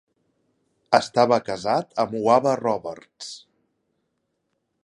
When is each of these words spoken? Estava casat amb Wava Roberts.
Estava 0.99 1.39
casat 1.51 1.93
amb 2.05 2.17
Wava 2.23 2.57
Roberts. 2.65 3.31